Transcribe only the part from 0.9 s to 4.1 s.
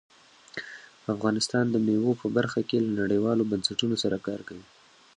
افغانستان د مېوو په برخه کې له نړیوالو بنسټونو